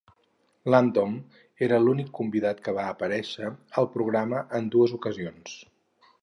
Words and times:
Langdon 0.75 1.11
era 1.67 1.79
l'únic 1.83 2.09
convidat 2.21 2.63
que 2.69 2.73
va 2.79 2.87
aparèixer 2.95 3.51
al 3.83 3.89
programa 3.99 4.41
en 4.61 4.73
dues 4.79 4.97
ocasions. 4.99 5.55